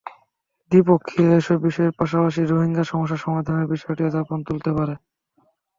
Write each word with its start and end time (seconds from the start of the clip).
দ্বিপক্ষীয় 0.71 1.29
এসব 1.39 1.57
বিষয়ের 1.65 1.97
পাশাপাশি 1.99 2.41
রোহিঙ্গা 2.43 2.83
সমস্যা 2.83 3.17
সমাধানের 3.17 3.71
বিষয়টিও 3.73 4.13
জাপান 4.15 4.39
তুলতে 4.47 4.69
পারে। 4.77 4.93